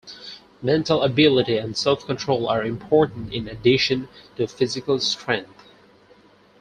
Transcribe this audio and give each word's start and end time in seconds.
Mental 0.63 1.03
ability 1.03 1.59
and 1.59 1.77
self-control 1.77 2.49
are 2.49 2.65
important 2.65 3.31
in 3.31 3.47
addition 3.47 4.09
to 4.35 4.47
physical 4.47 4.97
strength. 4.99 5.53